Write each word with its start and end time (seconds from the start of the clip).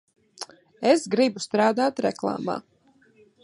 Es 0.93 1.03
gribu 1.15 1.43
strādāt 1.45 2.03
reklāmā. 2.09 2.57